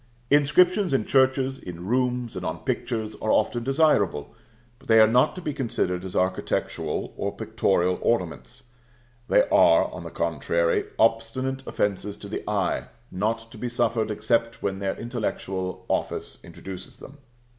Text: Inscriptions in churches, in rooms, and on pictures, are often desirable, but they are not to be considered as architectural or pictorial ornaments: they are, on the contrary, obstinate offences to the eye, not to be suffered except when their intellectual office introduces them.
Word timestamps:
Inscriptions 0.31 0.93
in 0.93 1.05
churches, 1.05 1.59
in 1.59 1.85
rooms, 1.85 2.35
and 2.35 2.43
on 2.43 2.61
pictures, 2.63 3.15
are 3.21 3.29
often 3.31 3.63
desirable, 3.63 4.33
but 4.79 4.87
they 4.87 4.99
are 4.99 5.05
not 5.05 5.35
to 5.35 5.41
be 5.43 5.53
considered 5.53 6.03
as 6.03 6.15
architectural 6.15 7.13
or 7.17 7.35
pictorial 7.35 7.99
ornaments: 8.01 8.63
they 9.27 9.47
are, 9.49 9.85
on 9.91 10.03
the 10.03 10.09
contrary, 10.09 10.85
obstinate 10.97 11.61
offences 11.67 12.17
to 12.17 12.27
the 12.27 12.43
eye, 12.49 12.85
not 13.11 13.51
to 13.51 13.59
be 13.59 13.69
suffered 13.69 14.09
except 14.09 14.63
when 14.63 14.79
their 14.79 14.99
intellectual 14.99 15.85
office 15.87 16.43
introduces 16.43 16.97
them. 16.97 17.19